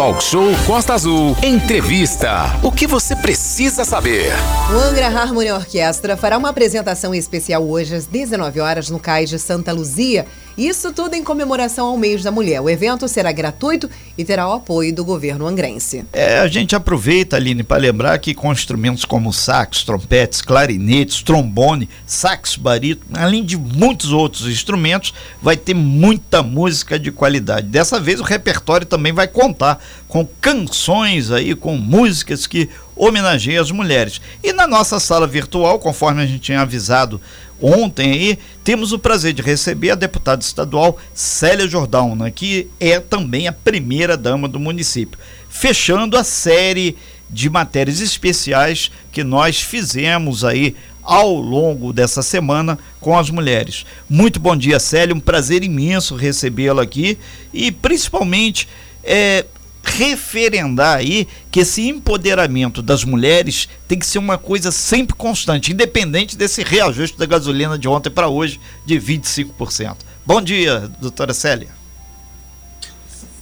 [0.00, 1.36] Talk Show Costa Azul.
[1.42, 2.58] Entrevista.
[2.62, 4.32] O que você precisa saber?
[4.72, 9.38] O Angra Harmony Orquestra fará uma apresentação especial hoje às 19 horas no Cais de
[9.38, 10.24] Santa Luzia.
[10.56, 12.60] Isso tudo em comemoração ao mês da mulher.
[12.60, 16.04] O evento será gratuito e terá o apoio do governo angrense.
[16.12, 21.88] É, a gente aproveita, Aline, para lembrar que com instrumentos como sax, trompetes, clarinetes, trombone,
[22.04, 27.68] sax, barito, além de muitos outros instrumentos, vai ter muita música de qualidade.
[27.68, 29.78] Dessa vez o repertório também vai contar
[30.08, 34.20] com canções aí, com músicas que homenageiam as mulheres.
[34.42, 37.20] E na nossa sala virtual, conforme a gente tinha avisado
[37.60, 42.98] ontem aí, temos o prazer de receber a deputada estadual Célia Jordão, né, que é
[43.00, 45.18] também a primeira dama do município.
[45.48, 46.96] Fechando a série
[47.28, 53.84] de matérias especiais que nós fizemos aí ao longo dessa semana com as mulheres.
[54.08, 57.18] Muito bom dia, Célia, um prazer imenso recebê-la aqui
[57.52, 58.68] e principalmente
[59.02, 59.44] é,
[59.82, 66.36] referendar aí que esse empoderamento das mulheres tem que ser uma coisa sempre constante, independente
[66.36, 69.96] desse reajuste da gasolina de ontem para hoje de 25%.
[70.24, 71.68] Bom dia, doutora Célia.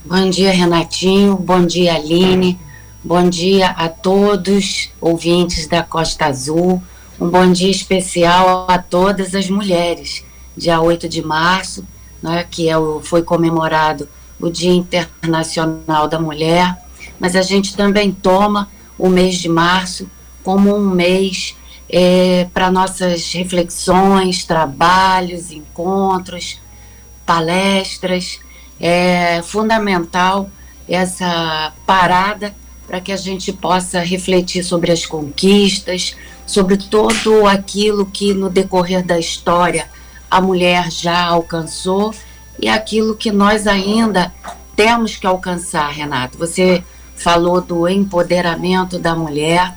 [0.05, 1.37] Bom dia, Renatinho.
[1.37, 2.59] Bom dia, Aline.
[3.05, 6.83] Bom dia a todos ouvintes da Costa Azul.
[7.21, 10.25] Um bom dia especial a todas as mulheres.
[10.57, 11.85] Dia 8 de março,
[12.23, 14.09] né, que é o, foi comemorado
[14.41, 16.77] o Dia Internacional da Mulher,
[17.19, 20.09] mas a gente também toma o mês de março
[20.43, 21.57] como um mês
[21.89, 26.61] é, para nossas reflexões, trabalhos, encontros,
[27.25, 28.39] palestras.
[28.81, 30.49] É fundamental
[30.89, 32.55] essa parada
[32.87, 36.17] para que a gente possa refletir sobre as conquistas,
[36.47, 39.87] sobre todo aquilo que no decorrer da história
[40.31, 42.15] a mulher já alcançou
[42.59, 44.33] e aquilo que nós ainda
[44.75, 46.39] temos que alcançar, Renato.
[46.39, 46.83] Você
[47.17, 49.77] falou do empoderamento da mulher,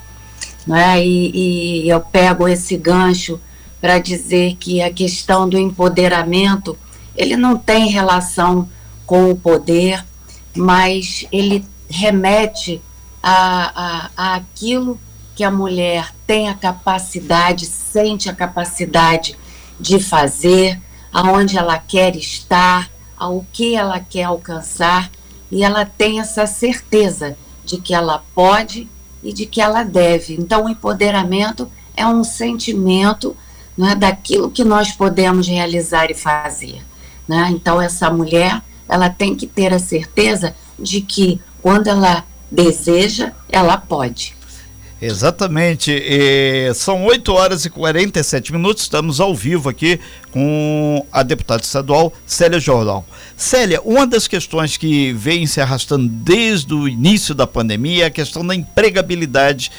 [0.65, 1.03] né?
[1.03, 3.39] e, e eu pego esse gancho
[3.79, 6.77] para dizer que a questão do empoderamento
[7.15, 8.69] ele não tem relação
[9.05, 10.05] com o poder,
[10.55, 12.81] mas ele remete
[13.21, 14.99] a, a, a aquilo
[15.35, 19.35] que a mulher tem a capacidade, sente a capacidade
[19.79, 20.79] de fazer,
[21.11, 25.11] aonde ela quer estar, ao que ela quer alcançar,
[25.51, 28.89] e ela tem essa certeza de que ela pode
[29.23, 30.35] e de que ela deve.
[30.35, 33.35] Então, o empoderamento é um sentimento
[33.77, 36.81] né, daquilo que nós podemos realizar e fazer.
[37.27, 37.49] Né?
[37.51, 43.77] Então, essa mulher ela tem que ter a certeza de que quando ela deseja, ela
[43.77, 44.35] pode.
[45.01, 45.91] Exatamente.
[45.91, 48.83] E são 8 horas e 47 minutos.
[48.83, 49.99] Estamos ao vivo aqui
[50.31, 53.03] com a deputada estadual Célia Jordão.
[53.35, 58.11] Célia, uma das questões que vem se arrastando desde o início da pandemia é a
[58.11, 59.71] questão da empregabilidade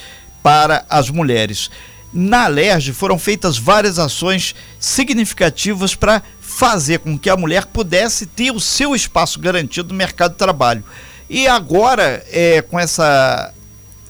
[0.43, 1.71] para as mulheres.
[2.13, 8.51] Na Alerj foram feitas várias ações significativas para fazer com que a mulher pudesse ter
[8.51, 10.85] o seu espaço garantido no mercado de trabalho.
[11.31, 13.55] E agora, é, com essa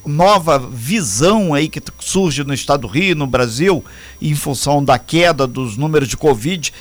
[0.05, 3.85] nova visão aí que surge no estado do Rio, no Brasil,
[4.21, 6.73] em função da queda dos números de Covid,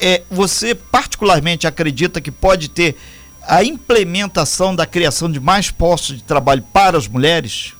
[0.00, 2.96] é, você particularmente acredita que pode ter
[3.42, 7.74] a implementação da criação de mais postos de trabalho para as mulheres?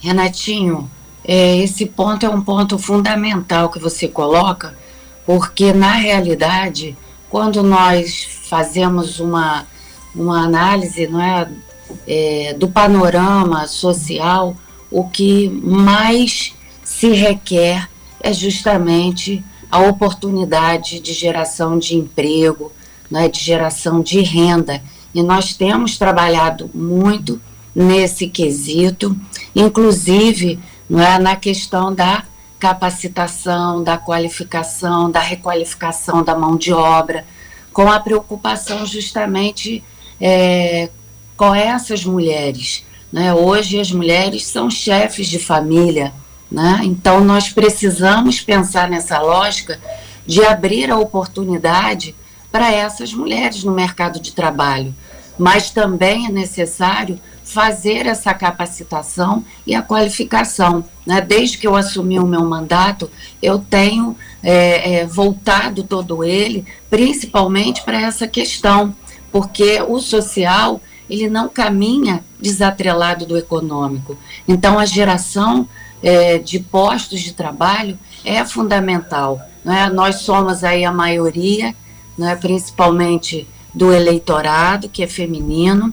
[0.00, 0.90] Renatinho,
[1.24, 4.76] é, esse ponto é um ponto fundamental que você coloca,
[5.26, 6.96] porque na realidade,
[7.28, 9.66] quando nós fazemos uma,
[10.14, 11.48] uma análise não é,
[12.06, 14.56] é, do panorama social,
[14.90, 17.88] o que mais se requer
[18.20, 22.70] é justamente a oportunidade de geração de emprego,
[23.10, 24.80] né, de geração de renda.
[25.14, 27.40] E nós temos trabalhado muito
[27.74, 29.16] nesse quesito,
[29.54, 32.24] inclusive não é, na questão da
[32.58, 37.24] capacitação, da qualificação, da requalificação da mão de obra,
[37.72, 39.82] com a preocupação justamente
[40.20, 40.88] é,
[41.36, 42.84] com essas mulheres.
[43.12, 43.32] Né?
[43.32, 46.12] Hoje as mulheres são chefes de família,
[46.50, 46.80] né?
[46.82, 49.80] então nós precisamos pensar nessa lógica
[50.26, 52.14] de abrir a oportunidade
[52.50, 54.94] para essas mulheres no mercado de trabalho.
[55.36, 60.84] Mas também é necessário fazer essa capacitação e a qualificação.
[61.04, 61.20] Né?
[61.20, 63.10] Desde que eu assumi o meu mandato,
[63.42, 68.94] eu tenho é, é, voltado todo ele principalmente para essa questão,
[69.30, 74.16] porque o social ele não caminha desatrelado do econômico.
[74.46, 75.68] Então, a geração
[76.02, 79.40] é, de postos de trabalho é fundamental.
[79.64, 79.88] Né?
[79.88, 81.74] Nós somos aí a maioria,
[82.16, 85.92] né, principalmente do eleitorado, que é feminino,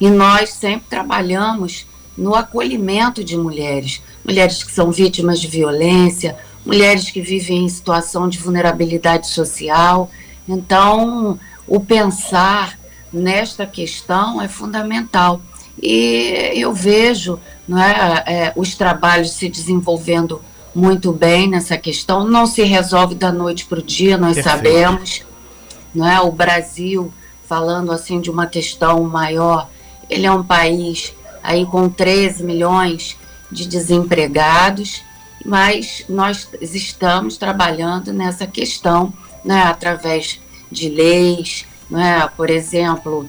[0.00, 7.10] e nós sempre trabalhamos no acolhimento de mulheres, mulheres que são vítimas de violência, mulheres
[7.10, 10.10] que vivem em situação de vulnerabilidade social.
[10.48, 12.77] Então, o pensar
[13.12, 15.40] nesta questão é fundamental.
[15.80, 17.38] E eu vejo
[17.68, 20.40] não é, é, os trabalhos se desenvolvendo
[20.74, 22.26] muito bem nessa questão.
[22.26, 24.56] Não se resolve da noite para o dia, nós Perfeito.
[24.56, 25.22] sabemos.
[25.94, 26.20] Não é?
[26.20, 27.12] O Brasil,
[27.46, 29.68] falando assim de uma questão maior,
[30.08, 31.12] ele é um país
[31.42, 33.16] aí com 13 milhões
[33.50, 35.02] de desempregados,
[35.44, 39.12] mas nós estamos trabalhando nessa questão
[39.44, 40.40] né, através
[40.70, 43.28] de leis, né, por exemplo,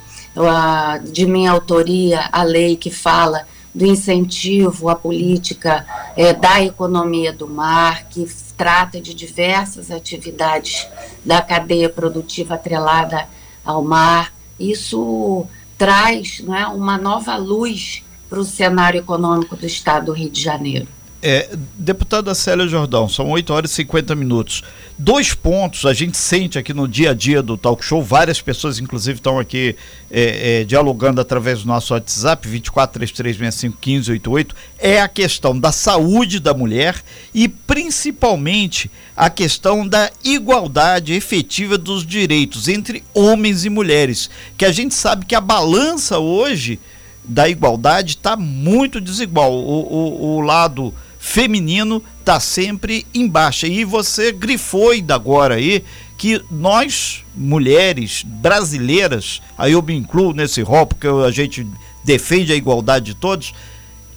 [1.11, 5.85] de minha autoria, a lei que fala do incentivo à política
[6.15, 8.25] é, da economia do mar, que
[8.57, 10.87] trata de diversas atividades
[11.23, 13.27] da cadeia produtiva atrelada
[13.63, 14.33] ao mar.
[14.59, 15.45] Isso
[15.77, 20.87] traz né, uma nova luz para o cenário econômico do estado do Rio de Janeiro.
[21.21, 24.63] É, deputada Célia Jordão, são 8 horas e 50 minutos.
[24.97, 28.79] Dois pontos a gente sente aqui no dia a dia do talk show, várias pessoas,
[28.79, 29.75] inclusive, estão aqui
[30.09, 36.95] é, é, dialogando através do nosso WhatsApp, 2433651588, é a questão da saúde da mulher
[37.33, 44.29] e principalmente a questão da igualdade efetiva dos direitos entre homens e mulheres.
[44.57, 46.79] Que a gente sabe que a balança hoje
[47.25, 49.53] da igualdade está muito desigual.
[49.53, 53.67] o, o, o lado feminino está sempre em baixa.
[53.67, 55.83] E você grifou ainda agora aí
[56.17, 61.67] que nós, mulheres brasileiras, aí eu me incluo nesse rol, porque a gente
[62.03, 63.53] defende a igualdade de todos,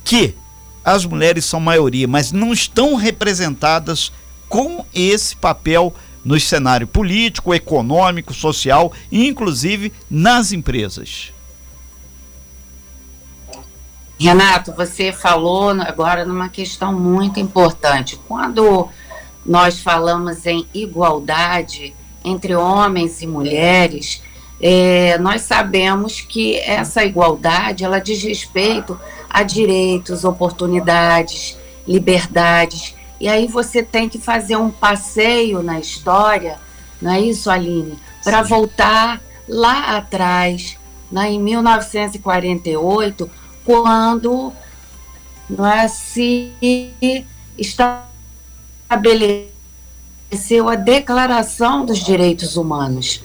[0.04, 0.34] que
[0.84, 4.12] as mulheres são maioria, mas não estão representadas
[4.48, 5.94] com esse papel
[6.24, 11.32] no cenário político, econômico, social, inclusive nas empresas.
[14.22, 18.16] Renato, você falou agora numa questão muito importante.
[18.28, 18.88] Quando
[19.44, 21.92] nós falamos em igualdade
[22.24, 24.22] entre homens e mulheres,
[24.60, 28.96] é, nós sabemos que essa igualdade ela diz respeito
[29.28, 32.94] a direitos, oportunidades, liberdades.
[33.20, 36.60] E aí você tem que fazer um passeio na história,
[37.00, 37.98] não é isso, Aline?
[38.22, 40.78] Para voltar lá atrás,
[41.10, 44.52] né, em 1948 quando
[45.48, 46.52] não é, se
[47.58, 49.48] estabeleceu
[50.68, 53.22] a Declaração dos Direitos Humanos.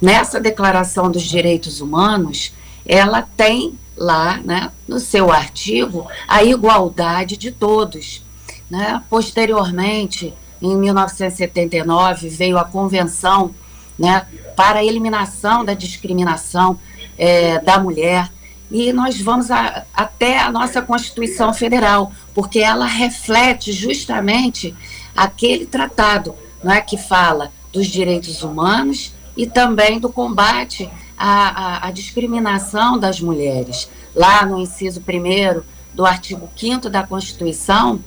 [0.00, 2.52] Nessa Declaração dos Direitos Humanos,
[2.86, 8.22] ela tem lá, né, no seu artigo, a igualdade de todos.
[8.70, 9.02] Né?
[9.10, 13.54] Posteriormente, em 1979, veio a Convenção
[13.98, 14.26] né,
[14.56, 16.78] para a Eliminação da Discriminação
[17.18, 18.30] é, da Mulher,
[18.70, 24.74] e nós vamos a, até a nossa Constituição Federal, porque ela reflete justamente
[25.16, 31.88] aquele tratado não é, que fala dos direitos humanos e também do combate à, à,
[31.88, 33.88] à discriminação das mulheres.
[34.14, 35.62] Lá no inciso 1
[35.94, 38.00] do artigo 5 da Constituição,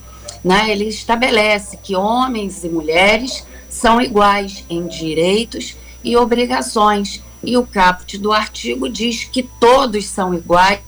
[0.44, 7.66] né, ele estabelece que homens e mulheres são iguais em direitos e obrigações e o
[7.66, 10.80] caput do artigo diz que todos são iguais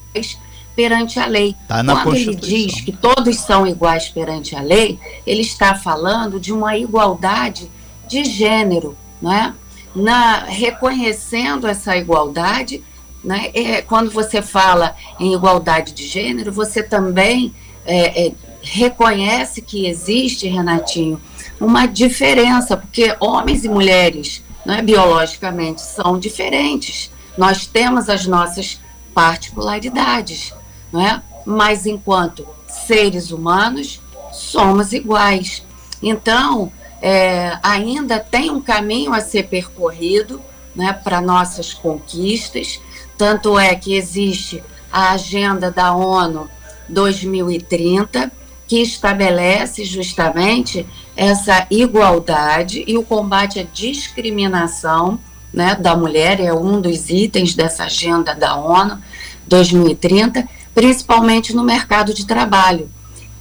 [0.75, 1.55] perante a lei.
[1.67, 6.51] Tá Quando ele diz que todos são iguais perante a lei, ele está falando de
[6.51, 7.69] uma igualdade
[8.07, 9.53] de gênero, né?
[9.95, 12.83] Na, reconhecendo essa igualdade,
[13.23, 13.49] né?
[13.53, 17.53] É, quando você fala em igualdade de gênero, você também
[17.85, 21.21] é, é, reconhece que existe, Renatinho,
[21.59, 27.11] uma diferença, porque homens e mulheres né, biologicamente são diferentes.
[27.37, 28.79] Nós temos as nossas
[29.13, 30.53] particularidades,
[30.91, 31.21] não é?
[31.45, 34.01] mas enquanto seres humanos,
[34.33, 35.63] somos iguais.
[36.01, 40.41] Então, é, ainda tem um caminho a ser percorrido
[40.75, 42.79] né, para nossas conquistas,
[43.17, 46.49] tanto é que existe a agenda da ONU
[46.89, 48.31] 2030,
[48.67, 55.19] que estabelece justamente essa igualdade e o combate à discriminação
[55.53, 58.99] né, da mulher, é um dos itens dessa agenda da ONU
[59.47, 62.89] 2030, principalmente no mercado de trabalho.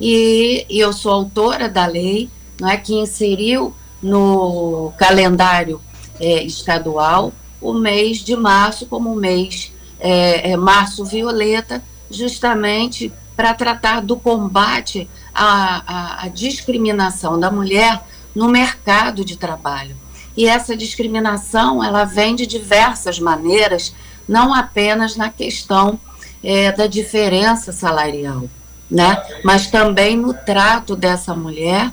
[0.01, 5.81] E, e eu sou autora da lei não é, que inseriu no calendário
[6.21, 14.03] é, estadual o mês de março como mês é, é, março violeta, justamente para tratar
[14.03, 18.03] do combate à, à, à discriminação da mulher
[18.35, 19.97] no mercado de trabalho.
[20.37, 23.95] E essa discriminação, ela vem de diversas maneiras,
[24.29, 25.99] não apenas na questão
[26.43, 28.49] é, da diferença salarial,
[28.91, 29.23] né?
[29.45, 31.93] Mas também no trato dessa mulher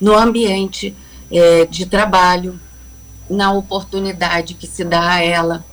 [0.00, 0.94] no ambiente
[1.30, 2.58] é, de trabalho,
[3.30, 5.64] na oportunidade que se dá a ela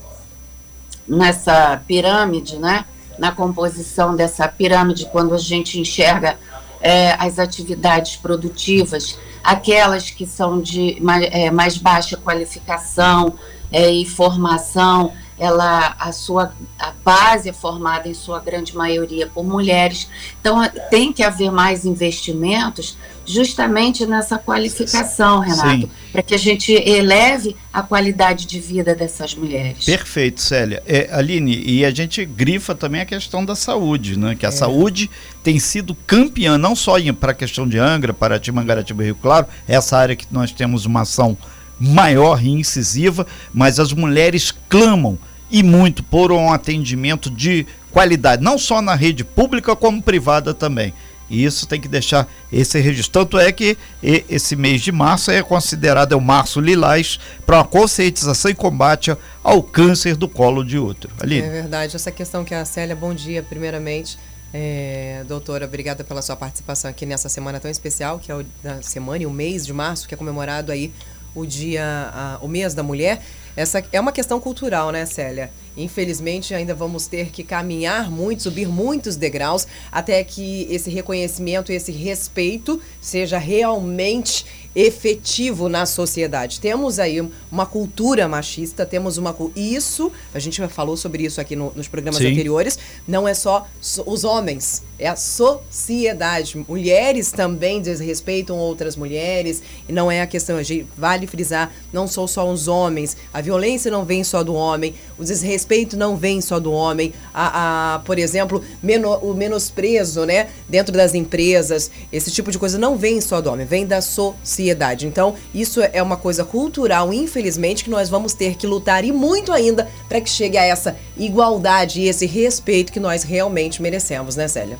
[1.07, 2.85] nessa pirâmide, né?
[3.17, 6.37] Na composição dessa pirâmide, quando a gente enxerga
[6.81, 13.33] é, as atividades produtivas, aquelas que são de mais, é, mais baixa qualificação
[13.71, 19.43] é, e formação, ela a sua a base é formada em sua grande maioria por
[19.43, 20.09] mulheres.
[20.39, 27.55] Então tem que haver mais investimentos justamente nessa qualificação, Renato, para que a gente eleve
[27.71, 29.85] a qualidade de vida dessas mulheres.
[29.85, 30.81] Perfeito, Célia.
[30.85, 34.35] É, Aline, e a gente grifa também a questão da saúde, né?
[34.35, 34.51] Que a é.
[34.51, 35.09] saúde
[35.43, 39.45] tem sido campeã, não só para a questão de Angra, Paraty, Mangaratiba e Rio Claro,
[39.67, 41.37] essa área que nós temos uma ação
[41.79, 45.17] maior e incisiva, mas as mulheres clamam
[45.49, 50.93] e muito por um atendimento de qualidade, não só na rede pública como privada também.
[51.29, 53.11] E isso tem que deixar esse registro.
[53.11, 57.63] Tanto é que esse mês de março é considerado é o março lilás para a
[57.63, 61.13] conscientização e combate ao câncer do colo de útero.
[61.19, 61.39] Ali.
[61.39, 61.95] É verdade.
[61.95, 64.17] Essa questão que a Célia, bom dia, primeiramente.
[64.51, 68.81] É, doutora, obrigada pela sua participação aqui nessa semana tão especial, que é o da
[68.81, 70.91] semana e o mês de março, que é comemorado aí
[71.35, 73.21] o dia, a, o mês da mulher.
[73.59, 75.51] Essa é uma questão cultural, né, Célia?
[75.79, 81.91] Infelizmente, ainda vamos ter que caminhar muito, subir muitos degraus, até que esse reconhecimento, esse
[81.91, 84.45] respeito seja realmente
[84.75, 86.59] efetivo na sociedade.
[86.59, 91.55] Temos aí uma cultura machista, temos uma isso, a gente já falou sobre isso aqui
[91.55, 92.31] no, nos programas Sim.
[92.31, 93.67] anteriores, não é só
[94.05, 96.63] os homens, é a sociedade.
[96.67, 102.07] Mulheres também desrespeitam outras mulheres, e não é a questão, a gente vale frisar, não
[102.07, 106.41] são só os homens, a violência não vem só do homem, o desrespeito não vem
[106.41, 112.31] só do homem, a, a por exemplo, meno, o menosprezo, né, dentro das empresas, esse
[112.31, 115.07] tipo de coisa não vem só do homem, vem da sociedade sociedade.
[115.07, 119.51] Então, isso é uma coisa cultural, infelizmente, que nós vamos ter que lutar e muito
[119.51, 124.47] ainda para que chegue a essa igualdade e esse respeito que nós realmente merecemos, né,
[124.47, 124.77] Célia?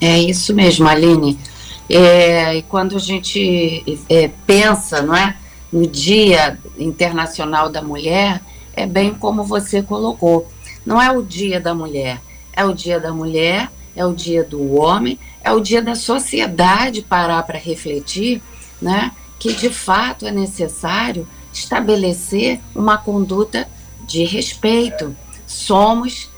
[0.00, 1.38] É isso mesmo, Aline.
[1.88, 5.36] É, e quando a gente é, pensa, não é,
[5.72, 8.40] no Dia Internacional da Mulher,
[8.76, 10.46] é bem como você colocou.
[10.84, 12.20] Não é o Dia da Mulher,
[12.52, 17.02] é o Dia da Mulher, é o Dia do Homem, é o dia da sociedade
[17.02, 18.42] parar para refletir,
[18.80, 23.66] né, que de fato é necessário estabelecer uma conduta
[24.06, 25.16] de respeito.
[25.46, 26.28] Somos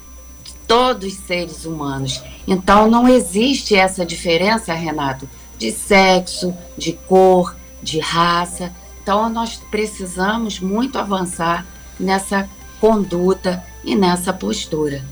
[0.66, 2.22] todos seres humanos.
[2.46, 5.28] Então não existe essa diferença, Renato,
[5.58, 8.72] de sexo, de cor, de raça.
[9.02, 11.66] Então nós precisamos muito avançar
[11.98, 12.48] nessa
[12.80, 15.02] conduta e nessa postura.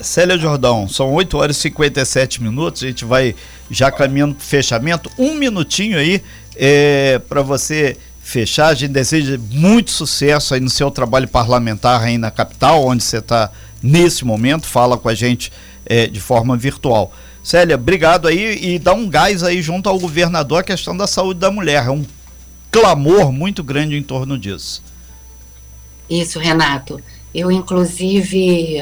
[0.00, 3.34] Célia Jordão, são 8 horas e 57 minutos, a gente vai
[3.70, 5.10] já caminhando para fechamento.
[5.18, 6.22] Um minutinho aí
[6.54, 8.68] é, para você fechar.
[8.68, 13.18] A gente deseja muito sucesso aí no seu trabalho parlamentar aí na capital, onde você
[13.18, 13.50] está
[13.82, 15.52] nesse momento, fala com a gente
[15.84, 17.12] é, de forma virtual.
[17.42, 21.40] Célia, obrigado aí e dá um gás aí junto ao governador a questão da saúde
[21.40, 21.86] da mulher.
[21.86, 22.04] É um
[22.70, 24.82] clamor muito grande em torno disso.
[26.12, 27.00] Isso, Renato.
[27.34, 28.76] Eu, inclusive,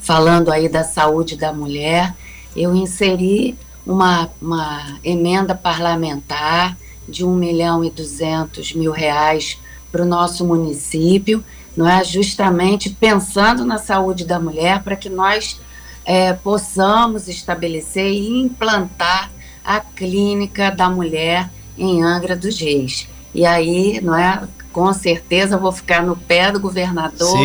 [0.00, 2.14] falando aí da saúde da mulher,
[2.54, 9.58] eu inseri uma, uma emenda parlamentar de 1 milhão e 200 mil reais
[9.90, 11.44] para o nosso município,
[11.76, 12.04] não é?
[12.04, 15.60] justamente pensando na saúde da mulher, para que nós
[16.04, 19.28] é, possamos estabelecer e implantar
[19.64, 23.08] a clínica da mulher em Angra dos Reis.
[23.34, 27.38] E aí, não é, com certeza vou ficar no pé do governador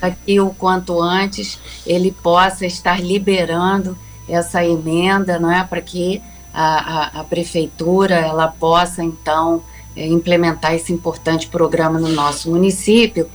[0.00, 3.96] para que o quanto antes ele possa estar liberando
[4.28, 9.62] essa emenda, não é, para que a, a, a, prefeitura ela possa então
[9.96, 13.28] é, implementar esse importante programa no nosso município.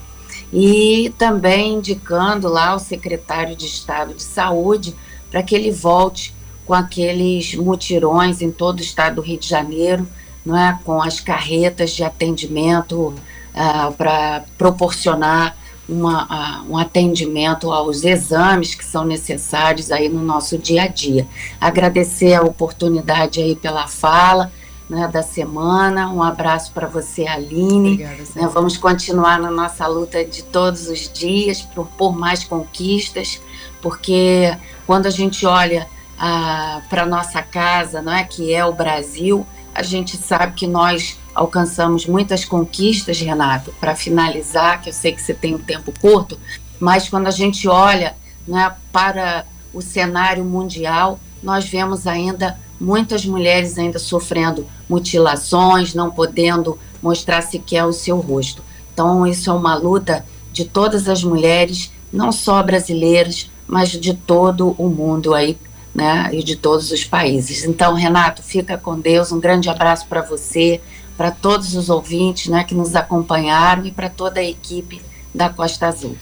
[0.52, 4.94] E também indicando lá o secretário de Estado de Saúde
[5.30, 10.06] para que ele volte com aqueles mutirões em todo o estado do Rio de Janeiro
[10.48, 13.08] não é, com as carretas de atendimento
[13.54, 15.54] uh, para proporcionar
[15.86, 21.26] uma, uh, um atendimento aos exames que são necessários aí no nosso dia a dia.
[21.60, 24.50] Agradecer a oportunidade aí pela fala.
[24.88, 26.08] Né, da semana.
[26.08, 27.92] Um abraço para você, Aline.
[27.92, 33.38] Obrigada, né, vamos continuar na nossa luta de todos os dias por, por mais conquistas,
[33.82, 35.86] porque quando a gente olha
[36.18, 39.46] ah, para nossa casa, não é que é o Brasil,
[39.78, 45.22] a gente sabe que nós, alcançamos muitas conquistas, Renato, para finalizar, que eu sei que
[45.22, 46.36] você tem um tempo curto,
[46.80, 48.16] mas quando a gente olha
[48.46, 56.76] né, para o cenário mundial, nós vemos ainda muitas mulheres ainda sofrendo mutilações, não podendo
[57.00, 58.64] mostrar sequer o seu rosto.
[58.92, 64.74] Então, isso é uma luta de todas as mulheres, não só brasileiras, mas de todo
[64.76, 65.56] o mundo aí,
[65.98, 67.64] né, e de todos os países.
[67.64, 70.80] Então, Renato, fica com Deus, um grande abraço para você,
[71.16, 75.02] para todos os ouvintes, né, que nos acompanharam e para toda a equipe
[75.34, 76.16] da Costa Azul.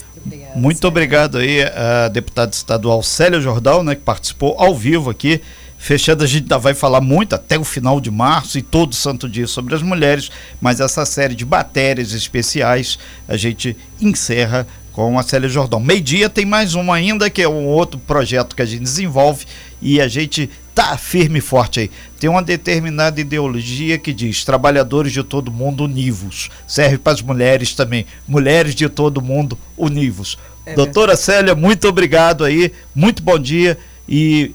[0.54, 5.42] Muito obrigado aí a deputada estadual Célia Jordão, né, que participou ao vivo aqui.
[5.78, 9.28] Fechando, a gente ainda vai falar muito até o final de março e todo santo
[9.28, 15.22] dia sobre as mulheres, mas essa série de matérias especiais a gente encerra com a
[15.22, 15.78] Célia Jordão.
[15.78, 19.44] Meio-dia tem mais uma ainda, que é um outro projeto que a gente desenvolve
[19.82, 21.90] e a gente tá firme e forte aí.
[22.18, 26.48] Tem uma determinada ideologia que diz trabalhadores de todo mundo univos.
[26.66, 28.06] Serve para as mulheres também.
[28.26, 30.38] Mulheres de todo mundo univos.
[30.64, 32.72] É Doutora Célia, muito obrigado aí.
[32.94, 33.76] Muito bom dia
[34.08, 34.54] e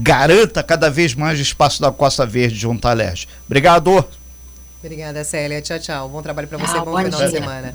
[0.00, 3.26] garanta cada vez mais o espaço da Costa Verde junto à Alerj.
[3.44, 4.04] Obrigado.
[4.80, 5.60] Obrigada, Célia.
[5.60, 6.08] Tchau, tchau.
[6.08, 6.78] Bom trabalho para você.
[6.78, 7.74] bom, bom final de semana.